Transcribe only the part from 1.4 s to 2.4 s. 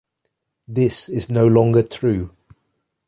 longer true.